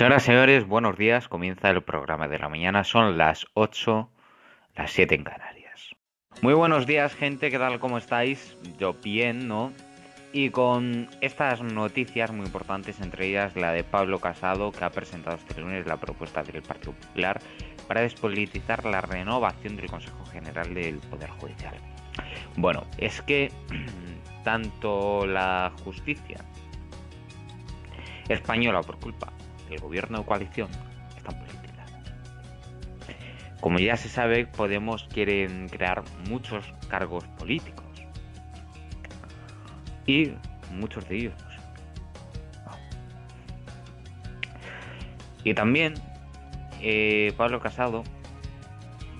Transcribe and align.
Señoras 0.00 0.22
y 0.22 0.26
señores, 0.28 0.66
buenos 0.66 0.96
días. 0.96 1.28
Comienza 1.28 1.68
el 1.68 1.82
programa 1.82 2.26
de 2.26 2.38
la 2.38 2.48
mañana. 2.48 2.84
Son 2.84 3.18
las 3.18 3.44
8, 3.52 4.08
las 4.74 4.92
7 4.92 5.14
en 5.14 5.24
Canarias. 5.24 5.94
Muy 6.40 6.54
buenos 6.54 6.86
días, 6.86 7.14
gente. 7.14 7.50
¿Qué 7.50 7.58
tal? 7.58 7.78
¿Cómo 7.80 7.98
estáis? 7.98 8.56
Yo 8.78 8.94
bien, 8.94 9.46
¿no? 9.46 9.74
Y 10.32 10.48
con 10.48 11.06
estas 11.20 11.60
noticias 11.60 12.32
muy 12.32 12.46
importantes, 12.46 12.98
entre 13.02 13.26
ellas 13.26 13.54
la 13.56 13.72
de 13.72 13.84
Pablo 13.84 14.20
Casado, 14.20 14.72
que 14.72 14.82
ha 14.84 14.90
presentado 14.90 15.36
este 15.36 15.60
lunes 15.60 15.86
la 15.86 15.98
propuesta 15.98 16.42
del 16.42 16.62
Partido 16.62 16.94
Popular 16.94 17.38
para 17.86 18.00
despolitizar 18.00 18.86
la 18.86 19.02
renovación 19.02 19.76
del 19.76 19.90
Consejo 19.90 20.24
General 20.24 20.72
del 20.72 20.96
Poder 20.96 21.28
Judicial. 21.28 21.74
Bueno, 22.56 22.86
es 22.96 23.20
que 23.20 23.52
tanto 24.44 25.26
la 25.26 25.70
justicia 25.84 26.38
española 28.30 28.80
por 28.80 28.98
culpa 28.98 29.30
del 29.70 29.80
gobierno 29.80 30.18
de 30.18 30.24
coalición 30.24 30.68
están 31.16 31.38
politizadas. 31.38 31.92
Como 33.60 33.78
ya 33.78 33.96
se 33.96 34.08
sabe, 34.08 34.46
Podemos 34.46 35.04
quieren 35.04 35.68
crear 35.68 36.02
muchos 36.28 36.64
cargos 36.88 37.24
políticos. 37.38 37.86
Y 40.06 40.32
muchos 40.72 41.08
de 41.08 41.16
ellos. 41.16 41.34
Y 45.44 45.54
también 45.54 45.94
eh, 46.82 47.32
Pablo 47.36 47.60
Casado 47.60 48.02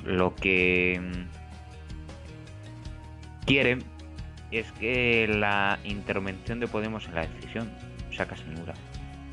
lo 0.05 0.35
que 0.35 1.01
quiere 3.47 3.79
es 4.51 4.71
que 4.73 5.29
la 5.29 5.79
intervención 5.85 6.61
de 6.61 6.67
Podemos 6.67 7.07
en 7.07 7.15
la 7.15 7.27
decisión 7.27 7.71
sea 8.15 8.27
casi 8.27 8.45
nula, 8.45 8.75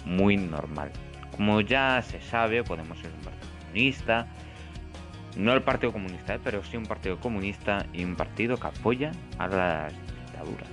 muy 0.06 0.38
normal. 0.38 0.92
Como 1.38 1.62
ya 1.62 2.02
se 2.02 2.20
sabe, 2.22 2.64
Podemos 2.64 2.98
ser 3.00 3.12
un 3.14 3.22
partido 3.22 3.48
comunista, 3.62 4.28
no 5.38 5.54
el 5.54 5.62
Partido 5.62 5.94
Comunista, 5.94 6.36
¿eh? 6.36 6.40
pero 6.44 6.64
sí 6.64 6.78
un 6.78 6.86
partido 6.88 7.20
comunista 7.20 7.86
y 7.94 8.04
un 8.04 8.16
partido 8.16 8.58
que 8.58 8.68
apoya 8.68 9.12
a 9.38 9.48
las 9.48 9.94
dictaduras 9.94 10.68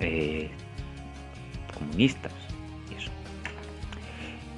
eh, 0.00 0.50
comunistas 1.74 2.32
eso. 2.96 3.10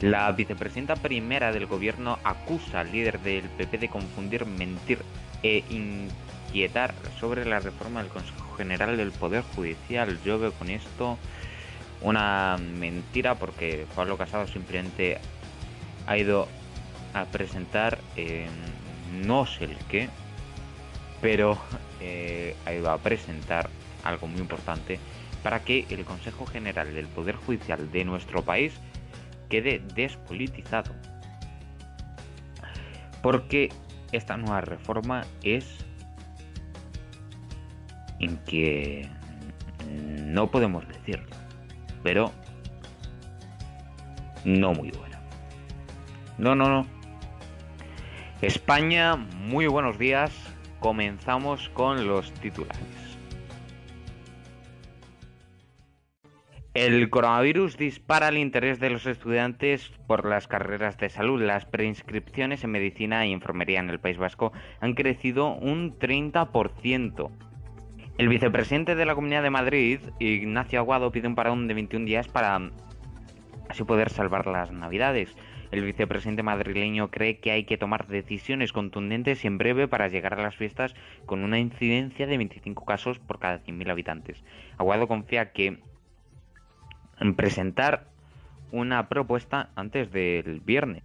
La 0.00 0.30
vicepresidenta 0.32 0.96
primera 0.96 1.52
del 1.52 1.66
gobierno 1.66 2.18
acusa 2.24 2.80
al 2.80 2.92
líder 2.92 3.20
del 3.20 3.48
PP 3.48 3.78
de 3.78 3.88
confundir, 3.88 4.44
mentir 4.44 4.98
e 5.42 5.64
inquietar 5.70 6.94
sobre 7.18 7.44
la 7.44 7.60
reforma 7.60 8.02
del 8.02 8.10
Consejo 8.10 8.56
General 8.56 8.96
del 8.96 9.12
Poder 9.12 9.42
Judicial. 9.54 10.18
Yo 10.24 10.38
veo 10.38 10.52
con 10.52 10.68
esto 10.68 11.18
una 12.04 12.58
mentira 12.58 13.34
porque 13.34 13.86
Pablo 13.96 14.18
Casado 14.18 14.46
simplemente 14.46 15.18
ha 16.06 16.16
ido 16.18 16.46
a 17.14 17.24
presentar 17.24 17.98
eh, 18.16 18.46
no 19.24 19.46
sé 19.46 19.64
el 19.64 19.76
qué, 19.88 20.08
pero 21.22 21.58
eh, 22.00 22.54
ha 22.66 22.74
ido 22.74 22.90
a 22.90 22.98
presentar 22.98 23.70
algo 24.04 24.26
muy 24.26 24.40
importante 24.40 25.00
para 25.42 25.60
que 25.60 25.86
el 25.88 26.04
Consejo 26.04 26.44
General 26.46 26.92
del 26.94 27.06
Poder 27.06 27.36
Judicial 27.36 27.90
de 27.90 28.04
nuestro 28.04 28.42
país 28.42 28.74
quede 29.48 29.80
despolitizado. 29.94 30.92
Porque 33.22 33.70
esta 34.12 34.36
nueva 34.36 34.60
reforma 34.60 35.24
es 35.42 35.66
en 38.20 38.36
que 38.38 39.08
no 40.26 40.50
podemos 40.50 40.86
decirlo 40.86 41.43
pero 42.04 42.30
no 44.44 44.72
muy 44.74 44.92
buena. 44.92 45.18
No, 46.38 46.54
no, 46.54 46.68
no. 46.68 46.86
España, 48.42 49.16
muy 49.16 49.66
buenos 49.66 49.98
días. 49.98 50.30
Comenzamos 50.78 51.70
con 51.70 52.06
los 52.06 52.30
titulares. 52.34 52.78
El 56.74 57.08
coronavirus 57.08 57.78
dispara 57.78 58.28
el 58.28 58.36
interés 58.36 58.80
de 58.80 58.90
los 58.90 59.06
estudiantes 59.06 59.92
por 60.08 60.26
las 60.26 60.48
carreras 60.48 60.98
de 60.98 61.08
salud. 61.08 61.40
Las 61.40 61.64
preinscripciones 61.64 62.64
en 62.64 62.72
medicina 62.72 63.24
y 63.26 63.32
enfermería 63.32 63.78
en 63.78 63.90
el 63.90 64.00
País 64.00 64.18
Vasco 64.18 64.52
han 64.80 64.94
crecido 64.94 65.54
un 65.54 65.98
30%. 65.98 67.30
El 68.16 68.28
vicepresidente 68.28 68.94
de 68.94 69.06
la 69.06 69.16
Comunidad 69.16 69.42
de 69.42 69.50
Madrid, 69.50 69.98
Ignacio 70.20 70.78
Aguado, 70.78 71.10
pide 71.10 71.26
un 71.26 71.34
parón 71.34 71.66
de 71.66 71.74
21 71.74 72.06
días 72.06 72.28
para 72.28 72.70
así 73.68 73.82
poder 73.82 74.08
salvar 74.08 74.46
las 74.46 74.70
Navidades. 74.70 75.34
El 75.72 75.82
vicepresidente 75.82 76.44
madrileño 76.44 77.10
cree 77.10 77.40
que 77.40 77.50
hay 77.50 77.64
que 77.64 77.76
tomar 77.76 78.06
decisiones 78.06 78.72
contundentes 78.72 79.42
y 79.42 79.48
en 79.48 79.58
breve 79.58 79.88
para 79.88 80.06
llegar 80.06 80.34
a 80.34 80.42
las 80.44 80.54
fiestas 80.54 80.94
con 81.26 81.42
una 81.42 81.58
incidencia 81.58 82.28
de 82.28 82.36
25 82.36 82.84
casos 82.84 83.18
por 83.18 83.40
cada 83.40 83.58
100.000 83.64 83.90
habitantes. 83.90 84.44
Aguado 84.78 85.08
confía 85.08 85.50
que 85.50 85.80
en 87.18 87.34
presentar 87.34 88.06
una 88.70 89.08
propuesta 89.08 89.70
antes 89.74 90.12
del 90.12 90.60
viernes. 90.60 91.02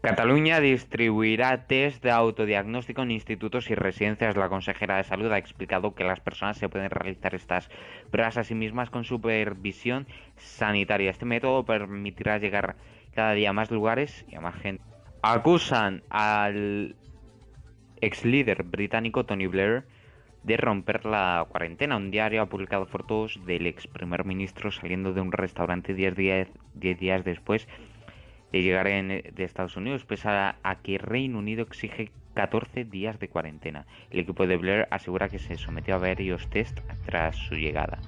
Cataluña 0.00 0.60
distribuirá 0.60 1.66
test 1.66 2.04
de 2.04 2.12
autodiagnóstico 2.12 3.02
en 3.02 3.10
institutos 3.10 3.68
y 3.68 3.74
residencias. 3.74 4.36
La 4.36 4.48
consejera 4.48 4.96
de 4.96 5.02
salud 5.02 5.30
ha 5.32 5.38
explicado 5.38 5.96
que 5.96 6.04
las 6.04 6.20
personas 6.20 6.56
se 6.56 6.68
pueden 6.68 6.90
realizar 6.90 7.34
estas 7.34 7.68
pruebas 8.12 8.36
a 8.36 8.44
sí 8.44 8.54
mismas 8.54 8.90
con 8.90 9.04
supervisión 9.04 10.06
sanitaria. 10.36 11.10
Este 11.10 11.24
método 11.24 11.64
permitirá 11.64 12.38
llegar 12.38 12.76
cada 13.12 13.32
día 13.32 13.50
a 13.50 13.52
más 13.52 13.72
lugares 13.72 14.24
y 14.28 14.36
a 14.36 14.40
más 14.40 14.54
gente. 14.54 14.84
Acusan 15.20 16.04
al 16.10 16.94
ex 18.00 18.24
líder 18.24 18.62
británico 18.62 19.26
Tony 19.26 19.48
Blair 19.48 19.82
de 20.44 20.56
romper 20.56 21.06
la 21.06 21.44
cuarentena. 21.48 21.96
Un 21.96 22.12
diario 22.12 22.42
ha 22.42 22.46
publicado 22.46 22.86
fotos 22.86 23.40
del 23.46 23.66
ex 23.66 23.88
primer 23.88 24.24
ministro 24.24 24.70
saliendo 24.70 25.12
de 25.12 25.20
un 25.22 25.32
restaurante 25.32 25.92
10 25.92 26.14
días, 26.14 26.48
diez 26.74 27.00
días 27.00 27.24
después 27.24 27.66
de 28.52 28.62
llegar 28.62 28.86
en, 28.88 29.08
de 29.08 29.44
Estados 29.44 29.76
Unidos, 29.76 30.04
pese 30.04 30.28
a, 30.28 30.78
que 30.82 30.98
Reino 30.98 31.38
Unido 31.38 31.62
exige 31.62 32.10
14 32.34 32.84
días 32.84 33.18
de 33.18 33.28
cuarentena. 33.28 33.86
El 34.10 34.20
equipo 34.20 34.46
de 34.46 34.56
Blair 34.56 34.88
asegura 34.90 35.28
que 35.28 35.38
se 35.38 35.56
sometió 35.56 35.96
a 35.96 35.98
varios 35.98 36.48
test 36.48 36.80
tras 37.04 37.36
su 37.36 37.56
llegada. 37.56 37.98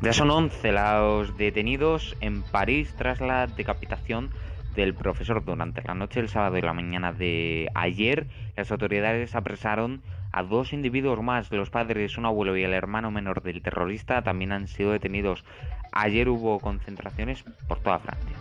Ya 0.00 0.12
son 0.12 0.30
11 0.30 0.72
los 0.72 1.36
detenidos 1.36 2.16
en 2.20 2.42
París 2.42 2.92
tras 2.96 3.20
la 3.20 3.46
decapitación 3.46 4.30
del 4.74 4.94
profesor 4.94 5.44
durante 5.44 5.82
la 5.82 5.94
noche 5.94 6.20
del 6.20 6.28
sábado 6.28 6.56
y 6.58 6.62
la 6.62 6.72
mañana 6.72 7.12
de 7.12 7.68
ayer. 7.74 8.26
Las 8.56 8.72
autoridades 8.72 9.34
apresaron 9.34 10.02
a 10.32 10.42
dos 10.42 10.72
individuos 10.72 11.22
más, 11.22 11.50
los 11.52 11.70
padres, 11.70 12.16
un 12.18 12.26
abuelo 12.26 12.56
y 12.56 12.64
el 12.64 12.72
hermano 12.72 13.10
menor 13.10 13.42
del 13.42 13.62
terrorista, 13.62 14.22
también 14.22 14.52
han 14.52 14.66
sido 14.66 14.92
detenidos. 14.92 15.44
Ayer 15.92 16.28
hubo 16.28 16.58
concentraciones 16.58 17.44
por 17.68 17.80
toda 17.80 17.98
Francia. 17.98 18.36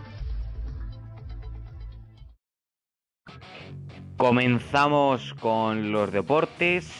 Comenzamos 4.18 5.34
con 5.34 5.92
los 5.92 6.12
deportes 6.12 6.92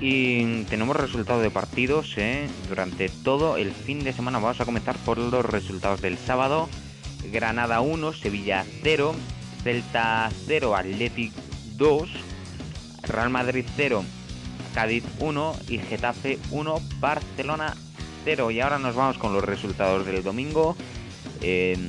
y 0.00 0.64
tenemos 0.64 0.96
resultados 0.96 1.42
de 1.42 1.50
partidos 1.50 2.16
¿eh? 2.16 2.48
durante 2.68 3.08
todo 3.08 3.56
el 3.56 3.72
fin 3.72 4.04
de 4.04 4.12
semana. 4.12 4.38
Vamos 4.38 4.60
a 4.60 4.64
comenzar 4.64 4.96
por 4.98 5.18
los 5.18 5.44
resultados 5.44 6.00
del 6.00 6.16
sábado. 6.16 6.68
Granada 7.32 7.80
1, 7.80 8.12
Sevilla 8.12 8.64
0, 8.82 9.14
Celta 9.62 10.30
0, 10.46 10.76
Athletic 10.76 11.32
2, 11.76 12.10
Real 13.02 13.30
Madrid 13.30 13.64
0, 13.76 14.04
Cádiz 14.74 15.04
1 15.20 15.56
y 15.68 15.78
Getafe 15.78 16.38
1, 16.50 16.80
Barcelona 16.98 17.74
0. 18.24 18.50
Y 18.50 18.60
ahora 18.60 18.78
nos 18.78 18.96
vamos 18.96 19.18
con 19.18 19.32
los 19.32 19.44
resultados 19.44 20.04
del 20.04 20.22
domingo. 20.22 20.76
En 21.40 21.88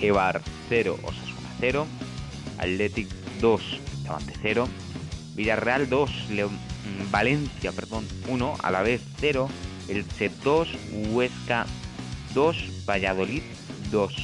Ebar 0.00 0.42
0, 0.68 0.98
Osasuna 1.02 1.48
0, 1.60 1.86
Athletic 2.58 3.08
2, 3.40 3.62
Levante 4.04 4.34
0, 4.42 4.68
Villarreal 5.34 5.88
2, 5.88 6.10
Valencia 7.10 7.72
perdón, 7.72 8.06
1, 8.28 8.54
a 8.62 8.70
la 8.70 8.82
vez 8.82 9.00
0, 9.20 9.48
el 9.88 10.04
C 10.04 10.30
2, 10.42 10.68
Huesca 11.10 11.66
2, 12.34 12.84
Valladolid 12.88 13.42
2. 13.90 14.14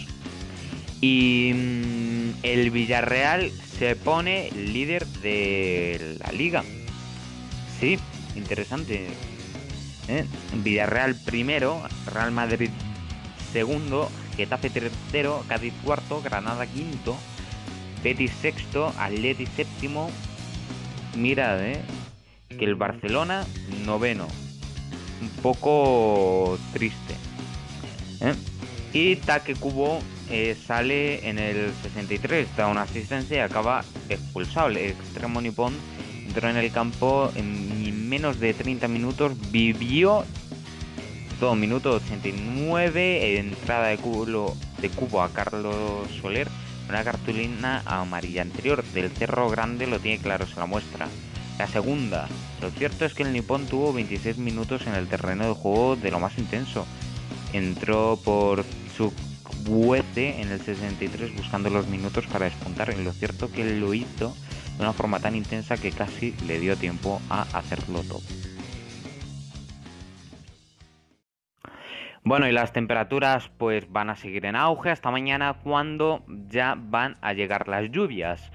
Y 1.01 1.53
mm, 1.55 2.31
el 2.43 2.71
Villarreal 2.71 3.51
se 3.79 3.97
pone 3.97 4.51
líder 4.53 5.07
de 5.07 6.17
la 6.19 6.33
liga. 6.33 6.65
Sí, 7.81 7.99
interesante. 8.35 9.09
¿Eh? 10.09 10.25
Villarreal 10.63 11.17
primero, 11.25 11.83
Real 12.07 12.31
Madrid 12.31 12.71
segundo, 13.53 14.11
Getafe 14.37 14.71
tercero, 14.71 15.43
Cádiz 15.49 15.73
cuarto, 15.83 16.21
Granada 16.23 16.67
quinto, 16.67 17.17
Betis 18.03 18.33
sexto, 18.41 18.93
Atleti 18.99 19.47
séptimo. 19.47 20.11
Mirad, 21.17 21.65
¿eh? 21.65 21.81
que 22.51 22.65
el 22.65 22.75
Barcelona 22.75 23.47
noveno. 23.85 24.29
Un 25.23 25.31
poco 25.43 26.59
triste. 26.73 27.15
¿eh? 28.21 28.35
Y 28.93 29.17
Take 29.17 29.55
Kubo 29.55 30.01
eh, 30.31 30.55
sale 30.67 31.27
en 31.29 31.39
el 31.39 31.73
63, 31.83 32.57
da 32.57 32.69
una 32.69 32.83
asistencia 32.83 33.39
y 33.39 33.41
acaba 33.41 33.85
expulsado. 34.09 34.69
El 34.69 34.77
extremo 34.77 35.41
nipón 35.41 35.75
entró 36.27 36.49
en 36.49 36.57
el 36.57 36.71
campo 36.73 37.31
en 37.35 38.09
menos 38.09 38.41
de 38.41 38.55
30 38.55 38.89
minutos, 38.89 39.33
vivió 39.51 40.25
todo 41.41 41.55
minuto 41.55 41.93
89, 41.93 43.39
entrada 43.39 43.89
de 43.89 43.99
cubo, 43.99 44.57
de 44.81 44.89
cubo 44.91 45.23
a 45.23 45.31
Carlos 45.31 46.09
Soler, 46.21 46.49
una 46.89 47.05
cartulina 47.05 47.83
amarilla 47.85 48.43
anterior 48.43 48.85
del 48.85 49.11
Cerro 49.11 49.49
Grande 49.51 49.87
lo 49.87 49.99
tiene 49.99 50.19
claro, 50.19 50.47
se 50.47 50.57
la 50.57 50.67
muestra. 50.67 51.09
La 51.59 51.67
segunda, 51.67 52.29
lo 52.61 52.71
cierto 52.71 53.05
es 53.05 53.15
que 53.15 53.23
el 53.23 53.33
nipón 53.33 53.67
tuvo 53.67 53.93
26 53.93 54.39
minutos 54.39 54.87
en 54.87 54.95
el 54.95 55.09
terreno 55.09 55.47
de 55.47 55.55
juego 55.55 55.97
de 55.97 56.11
lo 56.11 56.21
más 56.21 56.37
intenso. 56.39 56.87
Entró 57.53 58.19
por 58.23 58.65
su 58.97 59.13
Chukwueze 59.67 60.41
en 60.41 60.51
el 60.51 60.61
63 60.61 61.35
buscando 61.37 61.71
los 61.71 61.89
minutos 61.89 62.27
para 62.27 62.45
despuntar. 62.45 62.95
Y 62.97 63.03
lo 63.03 63.13
cierto 63.13 63.51
que 63.51 63.65
lo 63.65 63.95
hizo 63.95 64.37
de 64.77 64.83
una 64.83 64.93
forma 64.93 65.21
tan 65.21 65.35
intensa 65.35 65.77
que 65.77 65.93
casi 65.93 66.33
le 66.47 66.59
dio 66.61 66.77
tiempo 66.77 67.21
a 67.31 67.43
hacerlo 67.57 68.03
todo. 68.03 68.21
Bueno, 72.27 72.49
y 72.49 72.53
las 72.53 72.73
temperaturas 72.73 73.51
pues 73.57 73.91
van 73.93 74.11
a 74.11 74.17
seguir 74.17 74.47
en 74.47 74.57
auge 74.57 74.91
hasta 74.91 75.13
mañana 75.13 75.55
cuando 75.63 76.25
ya 76.49 76.75
van 76.77 77.17
a 77.21 77.33
llegar 77.33 77.69
las 77.69 77.89
lluvias. 77.93 78.51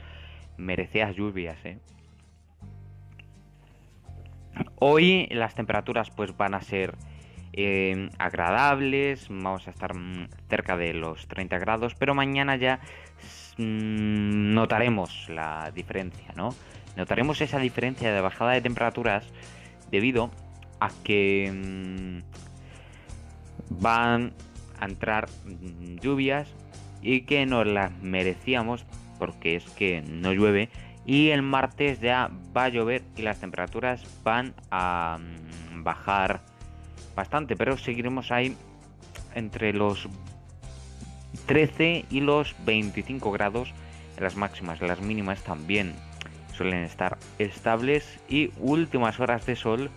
Merecidas 0.57 1.15
lluvias, 1.15 1.57
¿eh? 1.63 1.79
Hoy 4.75 5.27
las 5.31 5.55
temperaturas 5.55 6.09
pues 6.09 6.35
van 6.35 6.53
a 6.53 6.61
ser 6.61 6.95
eh, 7.53 8.09
agradables, 8.17 9.27
vamos 9.29 9.67
a 9.67 9.71
estar 9.71 9.95
mm, 9.95 10.27
cerca 10.49 10.75
de 10.75 10.93
los 10.93 11.27
30 11.29 11.57
grados, 11.59 11.95
pero 11.95 12.13
mañana 12.13 12.57
ya 12.57 12.81
mm, 13.57 14.53
notaremos 14.53 15.27
la 15.29 15.71
diferencia, 15.73 16.33
¿no? 16.35 16.55
Notaremos 16.95 17.41
esa 17.41 17.59
diferencia 17.59 18.13
de 18.13 18.21
bajada 18.21 18.51
de 18.51 18.61
temperaturas 18.61 19.25
debido 19.91 20.31
a 20.79 20.89
que 21.03 21.51
mm, 21.53 22.19
van 23.81 24.33
a 24.79 24.85
entrar 24.85 25.29
lluvias 26.01 26.47
y 27.01 27.21
que 27.21 27.45
nos 27.45 27.65
las 27.65 27.91
merecíamos 28.01 28.85
porque 29.19 29.55
es 29.55 29.65
que 29.71 30.01
no 30.01 30.33
llueve 30.33 30.69
y 31.05 31.29
el 31.29 31.41
martes 31.41 31.99
ya 31.99 32.29
va 32.55 32.65
a 32.65 32.69
llover 32.69 33.03
y 33.15 33.21
las 33.21 33.39
temperaturas 33.39 34.03
van 34.23 34.53
a 34.69 35.19
mm, 35.19 35.83
bajar 35.83 36.41
bastante 37.15 37.55
pero 37.55 37.77
seguiremos 37.77 38.31
ahí 38.31 38.55
entre 39.35 39.73
los 39.73 40.07
13 41.51 42.05
y 42.09 42.21
los 42.21 42.55
25 42.63 43.29
grados 43.29 43.73
las 44.17 44.37
máximas 44.37 44.79
las 44.79 45.01
mínimas 45.01 45.43
también 45.43 45.95
suelen 46.55 46.83
estar 46.83 47.17
estables 47.39 48.21
y 48.29 48.51
últimas 48.57 49.19
horas 49.19 49.45
de 49.45 49.57
sol 49.57 49.89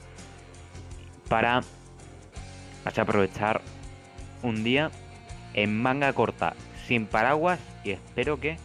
para 1.29 1.63
aprovechar 2.85 3.61
un 4.43 4.65
día 4.65 4.91
en 5.53 5.81
manga 5.81 6.13
corta, 6.13 6.55
sin 6.89 7.07
paraguas 7.07 7.61
y 7.85 7.93
espero 7.93 8.41
que 8.41 8.57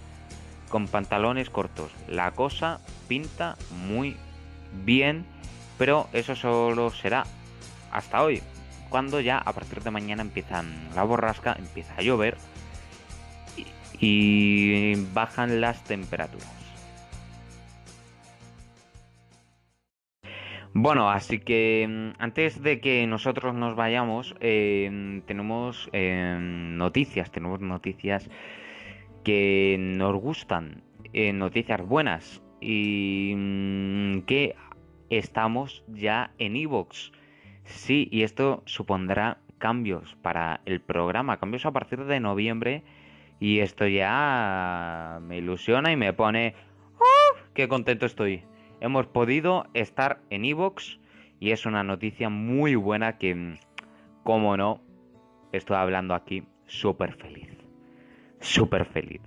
con 0.70 0.88
pantalones 0.88 1.52
cortos. 1.52 1.92
La 2.08 2.32
cosa 2.32 2.80
pinta 3.08 3.56
muy 3.86 4.18
bien, 4.84 5.26
pero 5.78 6.10
eso 6.12 6.36
solo 6.36 6.90
será 6.90 7.26
hasta 7.92 8.24
hoy, 8.24 8.42
cuando 8.90 9.20
ya 9.20 9.38
a 9.38 9.54
partir 9.54 9.84
de 9.84 9.92
mañana 9.92 10.24
empiezan 10.24 10.90
la 10.96 11.04
borrasca, 11.04 11.56
empieza 11.60 11.94
a 11.96 12.02
llover 12.02 12.36
y 14.00 14.96
bajan 15.14 15.62
las 15.62 15.84
temperaturas. 15.84 16.60
Bueno, 20.74 21.10
así 21.10 21.40
que 21.40 21.88
mm, 21.90 22.22
antes 22.22 22.62
de 22.62 22.80
que 22.80 23.06
nosotros 23.08 23.56
nos 23.56 23.76
vayamos, 23.76 24.36
em, 24.40 25.22
tenemos 25.22 25.90
em, 25.94 26.78
noticias, 26.78 27.32
tenemos 27.32 27.60
noticias 27.60 28.30
que 29.24 29.78
nos 29.80 30.16
gustan, 30.16 30.84
eh, 31.14 31.34
noticias 31.34 31.82
buenas 31.82 32.42
y 32.62 33.34
mm, 33.36 34.22
que 34.22 34.56
estamos 35.10 35.84
ya 35.88 36.32
en 36.38 36.56
Evox. 36.56 37.12
Sí, 37.66 38.08
y 38.12 38.24
esto 38.24 38.64
supondrá 38.66 39.40
cambios 39.58 40.16
para 40.22 40.62
el 40.66 40.82
programa, 40.82 41.38
cambios 41.38 41.66
a 41.66 41.72
partir 41.72 42.06
de 42.06 42.20
noviembre 42.20 42.84
y 43.40 43.60
esto 43.60 43.88
ya 43.88 45.20
me 45.22 45.38
ilusiona 45.38 45.92
y 45.92 45.96
me 45.96 46.14
pone... 46.14 46.56
¡Oh! 47.00 47.38
¡Qué 47.54 47.68
contento 47.68 48.06
estoy! 48.06 48.44
hemos 48.82 49.08
podido 49.08 49.66
estar 49.74 50.22
en 50.30 50.46
Evox 50.46 51.00
y 51.40 51.52
es 51.52 51.66
una 51.66 51.84
noticia 51.84 52.30
muy 52.30 52.76
buena 52.76 53.18
que, 53.18 53.58
como 54.24 54.58
no, 54.58 54.82
estoy 55.52 55.78
hablando 55.78 56.14
aquí 56.14 56.44
súper 56.66 57.14
feliz. 57.16 57.50
Súper 58.40 58.86
feliz. 58.86 59.22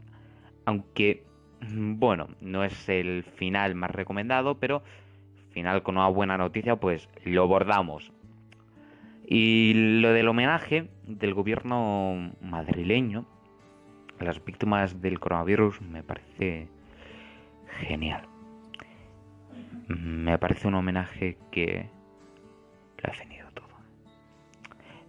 Aunque, 0.64 1.24
bueno, 1.70 2.28
no 2.40 2.64
es 2.64 2.88
el 2.88 3.24
final 3.24 3.74
más 3.74 3.90
recomendado, 3.90 4.58
pero 4.58 4.82
final 5.50 5.82
con 5.82 5.96
una 5.96 6.08
buena 6.08 6.38
noticia, 6.38 6.76
pues 6.76 7.08
lo 7.24 7.46
bordamos. 7.46 8.12
Y 9.26 9.72
lo 10.00 10.12
del 10.12 10.28
homenaje 10.28 10.88
del 11.06 11.34
gobierno 11.34 12.32
madrileño 12.42 13.26
a 14.22 14.24
las 14.24 14.44
víctimas 14.44 15.00
del 15.00 15.20
coronavirus 15.20 15.80
me 15.82 16.02
parece 16.02 16.68
genial 17.80 18.32
me 19.88 20.38
parece 20.38 20.68
un 20.68 20.74
homenaje 20.74 21.36
que 21.50 21.88
lo 22.98 23.08
ha 23.08 23.12
definido 23.12 23.48
todo. 23.52 23.68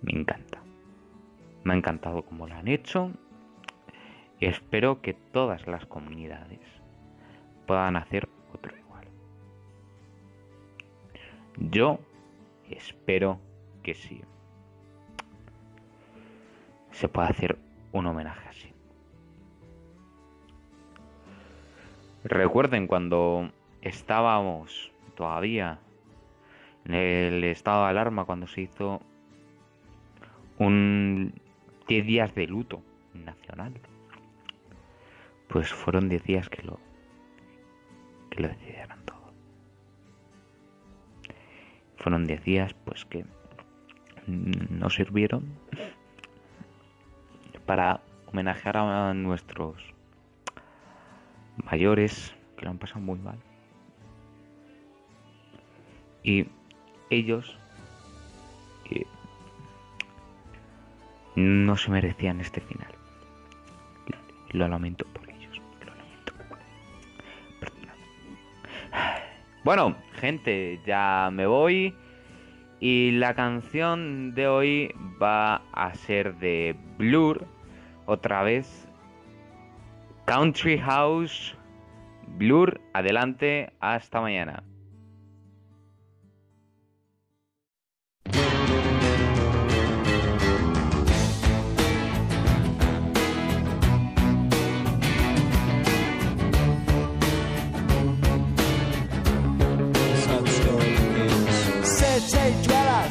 Me 0.01 0.19
encanta. 0.19 0.61
Me 1.63 1.73
ha 1.73 1.77
encantado 1.77 2.23
como 2.23 2.47
lo 2.47 2.55
han 2.55 2.67
hecho. 2.67 3.11
Espero 4.39 5.01
que 5.01 5.13
todas 5.13 5.67
las 5.67 5.85
comunidades 5.85 6.59
puedan 7.65 7.95
hacer 7.95 8.27
otro 8.53 8.77
igual. 8.77 9.07
Yo 11.57 11.99
espero 12.69 13.39
que 13.83 13.93
sí. 13.93 14.21
Se 16.91 17.07
pueda 17.07 17.27
hacer 17.27 17.57
un 17.93 18.05
homenaje 18.05 18.47
así. 18.49 18.73
Recuerden 22.23 22.87
cuando 22.87 23.51
estábamos 23.81 24.91
todavía 25.15 25.79
en 26.85 26.93
el 26.93 27.43
estado 27.43 27.83
de 27.83 27.89
alarma 27.89 28.23
cuando 28.23 28.47
se 28.47 28.61
hizo 28.61 29.01
un 30.57 31.33
10 31.87 32.05
días 32.05 32.33
de 32.33 32.47
luto 32.47 32.81
nacional. 33.13 33.73
Pues 35.49 35.73
fueron 35.73 36.07
10 36.07 36.23
días 36.23 36.49
que 36.49 36.63
lo 36.63 36.79
que 38.29 38.41
lo 38.41 38.47
decidieron 38.47 39.03
todo. 39.05 39.33
Fueron 41.97 42.25
10 42.25 42.43
días 42.43 42.73
pues 42.85 43.05
que 43.05 43.25
no 44.27 44.89
sirvieron 44.89 45.43
para 47.65 48.01
homenajear 48.27 48.77
a 48.77 49.13
nuestros 49.13 49.93
mayores 51.57 52.35
que 52.57 52.65
lo 52.65 52.71
han 52.71 52.77
pasado 52.77 53.01
muy 53.01 53.19
mal. 53.19 53.37
Y 56.23 56.47
ellos 57.09 57.57
no 61.35 61.77
se 61.77 61.91
merecían 61.91 62.39
este 62.39 62.61
final. 62.61 62.87
Lo 64.51 64.67
lamento 64.67 65.05
por 65.13 65.29
ellos. 65.29 65.61
Lo 65.79 65.95
lamento. 65.95 66.33
Bueno, 69.63 69.95
gente, 70.19 70.79
ya 70.85 71.29
me 71.31 71.47
voy. 71.47 71.95
Y 72.79 73.11
la 73.11 73.33
canción 73.33 74.35
de 74.35 74.47
hoy 74.47 74.93
va 75.21 75.61
a 75.71 75.93
ser 75.95 76.35
de 76.35 76.75
Blur. 76.97 77.47
Otra 78.05 78.43
vez. 78.43 78.87
Country 80.25 80.77
House. 80.77 81.55
Blur, 82.27 82.79
adelante. 82.93 83.73
Hasta 83.79 84.21
mañana. 84.21 84.63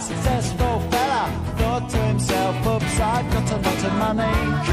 successful 0.02 0.80
fella, 0.90 1.54
thought 1.58 1.88
to 1.90 1.98
himself, 1.98 2.66
upside, 2.66 3.30
got 3.32 3.50
a 3.52 3.56
lot 3.56 3.84
of 3.84 3.92
money. 3.94 4.71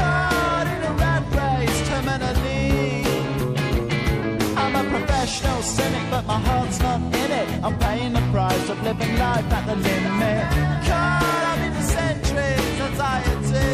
Heart's 6.46 6.78
not 6.80 7.00
in 7.00 7.30
it. 7.40 7.48
I'm 7.64 7.76
paying 7.78 8.12
the 8.12 8.24
price 8.32 8.68
of 8.68 8.82
living 8.82 9.16
life 9.18 9.50
at 9.52 9.64
the 9.66 9.76
limit. 9.76 10.42
Caught 10.88 11.44
up 11.50 11.58
in 11.66 11.72
the 11.78 11.82
centuries, 11.82 12.80
anxiety. 12.88 13.70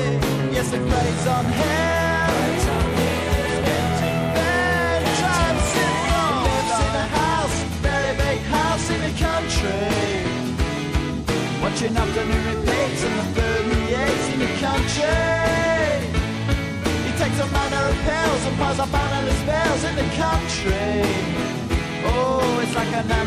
Yes, 0.54 0.72
it 0.72 0.82
preys 0.90 1.26
on 1.36 1.44
him. 1.44 2.06
Lives 6.46 6.80
in 6.86 6.94
a 7.04 7.06
house, 7.20 7.58
very 7.86 8.12
big 8.16 8.38
house 8.56 8.86
in 8.94 9.00
the 9.06 9.12
country. 9.26 10.26
Watching 11.62 11.96
afternoon 11.96 12.42
repeats 12.50 13.02
and 13.04 13.14
the 13.18 13.46
eats 14.02 14.26
in 14.32 14.38
the 14.44 14.52
country. 14.66 15.36
He 17.06 17.12
takes 17.20 17.38
a 17.40 17.48
manner 17.56 17.84
of 17.90 17.96
pills 18.06 18.42
and 18.46 18.56
piles 18.58 18.78
up 18.78 18.94
analyst 18.94 19.44
bills 19.46 19.82
in 19.88 19.94
the 19.96 20.08
country. 20.24 21.65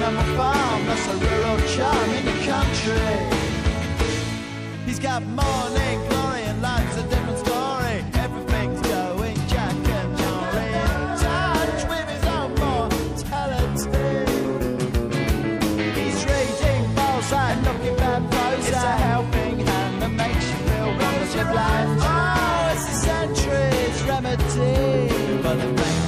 An 0.09 0.17
animal 0.17 0.37
farm, 0.37 0.85
that's 0.87 1.07
a 1.07 1.15
rural 1.17 1.59
charm 1.75 2.09
in 2.17 2.25
the 2.25 2.37
country. 2.43 3.17
He's 4.87 4.97
got 4.97 5.21
morning 5.21 5.99
glory 6.09 6.41
and 6.49 6.59
life's 6.63 6.97
a 6.97 7.03
different 7.03 7.37
story. 7.37 8.03
Everything's 8.15 8.81
going 8.81 9.37
Jack 9.47 9.75
and 9.75 10.17
Jory 10.17 10.65
in 10.81 10.97
touch 11.25 11.81
with 11.91 12.07
his 12.09 12.25
own 12.25 12.49
mortality. 12.55 14.25
He's 15.93 16.19
reading 16.25 16.83
Balzac, 16.95 17.61
looking 17.67 17.95
bad 17.97 18.31
prose. 18.31 18.67
It's 18.67 18.77
a 18.77 18.97
helping 19.09 19.59
hand 19.59 20.01
that 20.01 20.11
makes 20.11 20.45
you 20.49 20.57
feel 20.69 21.53
life. 21.53 21.89
Oh, 22.01 22.71
it's 22.73 22.87
a 22.87 22.95
century's 23.05 24.01
remedy 24.09 25.09
for 25.43 25.53
the 25.53 25.69
brain 25.77 26.01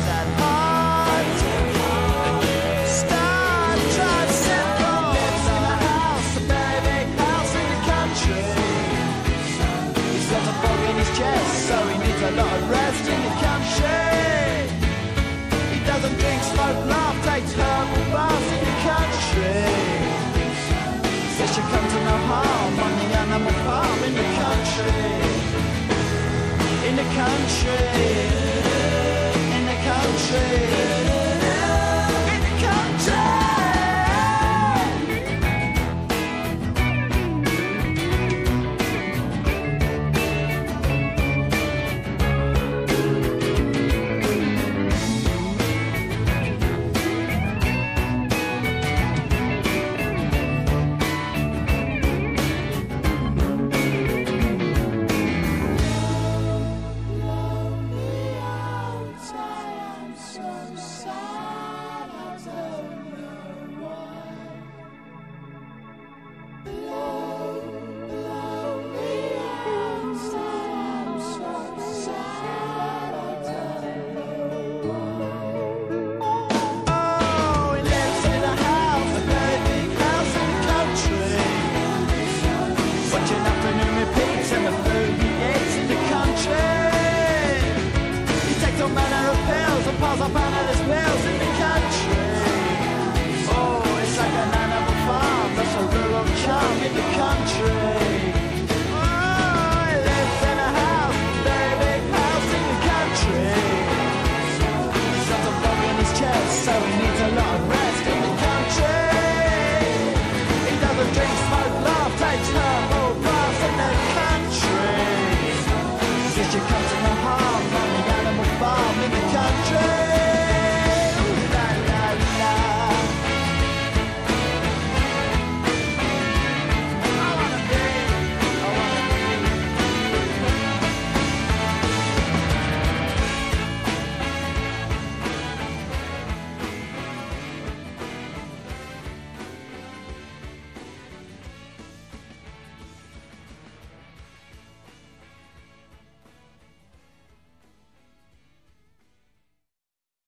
train. 97.61 98.00